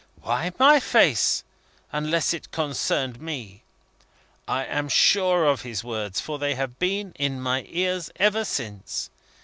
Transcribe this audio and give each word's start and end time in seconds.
Why 0.23 0.51
my 0.57 0.79
face, 0.79 1.43
unless 1.91 2.33
it 2.33 2.49
concerned 2.49 3.21
me? 3.21 3.61
I 4.47 4.65
am 4.65 4.89
sure 4.89 5.45
of 5.45 5.61
his 5.61 5.83
words, 5.83 6.19
for 6.19 6.39
they 6.39 6.55
have 6.55 6.79
been 6.79 7.11
in 7.19 7.39
my 7.39 7.67
ears 7.69 8.09
ever 8.15 8.43
since. 8.43 9.11